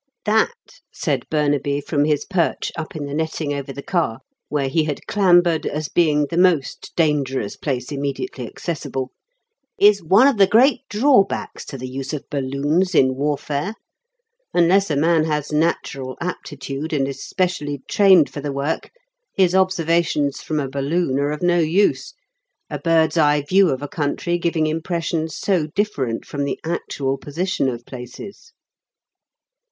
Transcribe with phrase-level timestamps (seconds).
[0.25, 4.85] "That," said Burnaby from his perch up in the netting over the car, where he
[4.85, 9.11] had clambered as being the most dangerous place immediately accessible,
[9.77, 13.75] "is one of the great drawbacks to the use of balloons in warfare.
[14.55, 18.89] Unless a man has natural aptitude, and is specially trained for the work,
[19.35, 22.15] his observations from a balloon are of no use,
[22.71, 27.69] a bird's eye view of a country giving impressions so different from the actual position
[27.69, 28.51] of places."